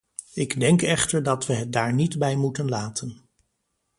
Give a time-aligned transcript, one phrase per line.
[0.33, 3.23] Ik denk echter dat we het daar niet bij moeten laten.